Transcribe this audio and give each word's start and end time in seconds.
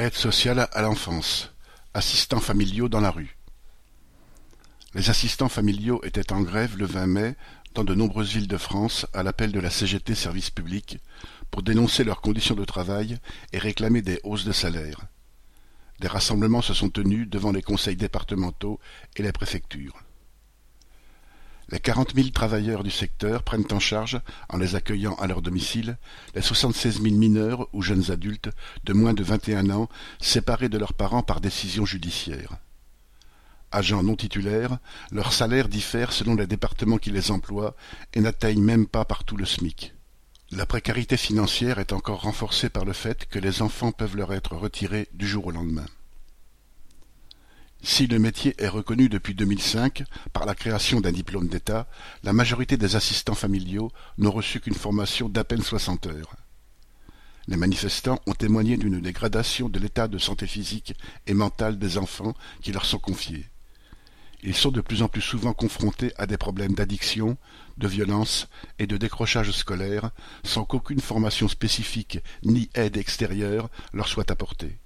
Aide 0.00 0.14
sociale 0.14 0.68
à 0.70 0.82
l'enfance, 0.82 1.50
assistants 1.92 2.38
familiaux 2.38 2.88
dans 2.88 3.00
la 3.00 3.10
rue. 3.10 3.36
Les 4.94 5.10
assistants 5.10 5.48
familiaux 5.48 6.00
étaient 6.04 6.32
en 6.32 6.40
grève 6.40 6.78
le 6.78 6.86
20 6.86 7.06
mai 7.08 7.34
dans 7.74 7.82
de 7.82 7.96
nombreuses 7.96 8.32
villes 8.32 8.46
de 8.46 8.56
France 8.58 9.06
à 9.12 9.24
l'appel 9.24 9.50
de 9.50 9.58
la 9.58 9.70
CGT 9.70 10.14
Service 10.14 10.50
Public 10.50 10.98
pour 11.50 11.64
dénoncer 11.64 12.04
leurs 12.04 12.20
conditions 12.20 12.54
de 12.54 12.64
travail 12.64 13.18
et 13.52 13.58
réclamer 13.58 14.00
des 14.00 14.20
hausses 14.22 14.44
de 14.44 14.52
salaire. 14.52 15.00
Des 15.98 16.06
rassemblements 16.06 16.62
se 16.62 16.74
sont 16.74 16.90
tenus 16.90 17.28
devant 17.28 17.50
les 17.50 17.62
conseils 17.62 17.96
départementaux 17.96 18.78
et 19.16 19.24
les 19.24 19.32
préfectures. 19.32 19.96
Les 21.70 21.80
quarante 21.80 22.14
mille 22.14 22.32
travailleurs 22.32 22.82
du 22.82 22.90
secteur 22.90 23.42
prennent 23.42 23.70
en 23.72 23.78
charge, 23.78 24.20
en 24.48 24.56
les 24.56 24.74
accueillant 24.74 25.14
à 25.16 25.26
leur 25.26 25.42
domicile, 25.42 25.98
les 26.34 26.40
soixante-seize 26.40 27.00
mille 27.00 27.18
mineurs 27.18 27.68
ou 27.74 27.82
jeunes 27.82 28.10
adultes 28.10 28.48
de 28.84 28.94
moins 28.94 29.12
de 29.12 29.22
vingt 29.22 29.46
et 29.48 29.54
un 29.54 29.68
ans 29.70 29.90
séparés 30.18 30.70
de 30.70 30.78
leurs 30.78 30.94
parents 30.94 31.22
par 31.22 31.42
décision 31.42 31.84
judiciaire. 31.84 32.56
Agents 33.70 34.02
non 34.02 34.16
titulaires, 34.16 34.78
leurs 35.12 35.34
salaires 35.34 35.68
diffèrent 35.68 36.12
selon 36.12 36.36
les 36.36 36.46
départements 36.46 36.96
qui 36.96 37.10
les 37.10 37.30
emploient 37.30 37.76
et 38.14 38.20
n'atteignent 38.20 38.62
même 38.62 38.86
pas 38.86 39.04
partout 39.04 39.36
le 39.36 39.44
SMIC. 39.44 39.92
La 40.50 40.64
précarité 40.64 41.18
financière 41.18 41.78
est 41.78 41.92
encore 41.92 42.22
renforcée 42.22 42.70
par 42.70 42.86
le 42.86 42.94
fait 42.94 43.26
que 43.26 43.38
les 43.38 43.60
enfants 43.60 43.92
peuvent 43.92 44.16
leur 44.16 44.32
être 44.32 44.56
retirés 44.56 45.08
du 45.12 45.26
jour 45.26 45.48
au 45.48 45.50
lendemain. 45.50 45.84
Si 47.82 48.06
le 48.06 48.18
métier 48.18 48.54
est 48.58 48.68
reconnu 48.68 49.08
depuis 49.08 49.34
2005 49.34 50.02
par 50.32 50.46
la 50.46 50.54
création 50.54 51.00
d'un 51.00 51.12
diplôme 51.12 51.48
d'État, 51.48 51.86
la 52.24 52.32
majorité 52.32 52.76
des 52.76 52.96
assistants 52.96 53.34
familiaux 53.34 53.92
n'ont 54.18 54.32
reçu 54.32 54.60
qu'une 54.60 54.74
formation 54.74 55.28
d'à 55.28 55.44
peine 55.44 55.62
60 55.62 56.06
heures. 56.08 56.34
Les 57.46 57.56
manifestants 57.56 58.20
ont 58.26 58.34
témoigné 58.34 58.76
d'une 58.76 59.00
dégradation 59.00 59.68
de 59.68 59.78
l'état 59.78 60.08
de 60.08 60.18
santé 60.18 60.46
physique 60.46 60.94
et 61.26 61.34
mentale 61.34 61.78
des 61.78 61.96
enfants 61.96 62.34
qui 62.62 62.72
leur 62.72 62.84
sont 62.84 62.98
confiés. 62.98 63.46
Ils 64.42 64.54
sont 64.54 64.70
de 64.70 64.80
plus 64.80 65.02
en 65.02 65.08
plus 65.08 65.22
souvent 65.22 65.52
confrontés 65.52 66.12
à 66.16 66.26
des 66.26 66.36
problèmes 66.36 66.74
d'addiction, 66.74 67.36
de 67.76 67.88
violence 67.88 68.48
et 68.78 68.86
de 68.86 68.96
décrochage 68.96 69.50
scolaire 69.52 70.10
sans 70.44 70.64
qu'aucune 70.64 71.00
formation 71.00 71.48
spécifique 71.48 72.18
ni 72.42 72.68
aide 72.74 72.96
extérieure 72.96 73.70
leur 73.92 74.08
soit 74.08 74.30
apportée. 74.30 74.78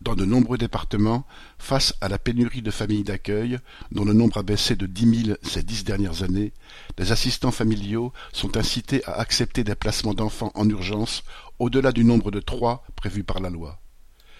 Dans 0.00 0.14
de 0.14 0.24
nombreux 0.24 0.56
départements, 0.56 1.26
face 1.58 1.94
à 2.00 2.08
la 2.08 2.18
pénurie 2.18 2.62
de 2.62 2.70
familles 2.70 3.04
d'accueil, 3.04 3.58
dont 3.92 4.06
le 4.06 4.14
nombre 4.14 4.38
a 4.38 4.42
baissé 4.42 4.74
de 4.74 4.86
dix 4.86 5.04
mille 5.04 5.36
ces 5.42 5.62
dix 5.62 5.84
dernières 5.84 6.22
années, 6.22 6.54
les 6.96 7.12
assistants 7.12 7.50
familiaux 7.50 8.10
sont 8.32 8.56
incités 8.56 9.04
à 9.04 9.20
accepter 9.20 9.62
des 9.62 9.74
placements 9.74 10.14
d'enfants 10.14 10.52
en 10.54 10.66
urgence 10.70 11.22
au-delà 11.58 11.92
du 11.92 12.04
nombre 12.04 12.30
de 12.30 12.40
trois 12.40 12.82
prévu 12.96 13.24
par 13.24 13.40
la 13.40 13.50
loi. 13.50 13.78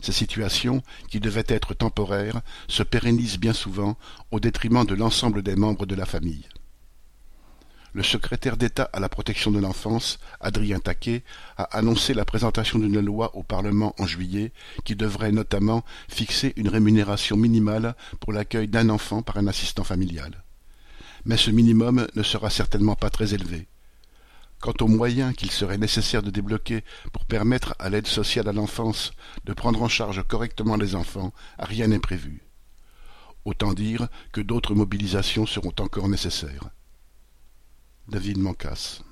Ces 0.00 0.12
situations, 0.12 0.82
qui 1.10 1.20
devaient 1.20 1.44
être 1.46 1.74
temporaires, 1.74 2.40
se 2.66 2.82
pérennisent 2.82 3.38
bien 3.38 3.52
souvent 3.52 3.98
au 4.30 4.40
détriment 4.40 4.86
de 4.86 4.94
l'ensemble 4.94 5.42
des 5.42 5.54
membres 5.54 5.84
de 5.84 5.94
la 5.94 6.06
famille. 6.06 6.48
Le 7.94 8.02
secrétaire 8.02 8.56
d'État 8.56 8.88
à 8.94 9.00
la 9.00 9.10
protection 9.10 9.50
de 9.50 9.58
l'enfance, 9.58 10.18
Adrien 10.40 10.80
Taquet, 10.80 11.22
a 11.58 11.64
annoncé 11.76 12.14
la 12.14 12.24
présentation 12.24 12.78
d'une 12.78 13.00
loi 13.00 13.36
au 13.36 13.42
Parlement 13.42 13.94
en 13.98 14.06
juillet 14.06 14.52
qui 14.84 14.96
devrait 14.96 15.30
notamment 15.30 15.84
fixer 16.08 16.54
une 16.56 16.68
rémunération 16.68 17.36
minimale 17.36 17.94
pour 18.18 18.32
l'accueil 18.32 18.66
d'un 18.66 18.88
enfant 18.88 19.20
par 19.20 19.36
un 19.36 19.46
assistant 19.46 19.84
familial. 19.84 20.42
Mais 21.26 21.36
ce 21.36 21.50
minimum 21.50 22.06
ne 22.16 22.22
sera 22.22 22.48
certainement 22.48 22.96
pas 22.96 23.10
très 23.10 23.34
élevé. 23.34 23.68
Quant 24.60 24.74
aux 24.80 24.88
moyens 24.88 25.34
qu'il 25.36 25.50
serait 25.50 25.76
nécessaire 25.76 26.22
de 26.22 26.30
débloquer 26.30 26.84
pour 27.12 27.26
permettre 27.26 27.74
à 27.78 27.90
l'aide 27.90 28.06
sociale 28.06 28.48
à 28.48 28.52
l'enfance 28.52 29.12
de 29.44 29.52
prendre 29.52 29.82
en 29.82 29.88
charge 29.88 30.22
correctement 30.26 30.76
les 30.76 30.94
enfants, 30.94 31.34
rien 31.58 31.88
n'est 31.88 31.98
prévu. 31.98 32.42
Autant 33.44 33.74
dire 33.74 34.08
que 34.32 34.40
d'autres 34.40 34.74
mobilisations 34.74 35.44
seront 35.46 35.74
encore 35.78 36.08
nécessaires. 36.08 36.70
David 38.06 38.38
Mancas 38.38 39.02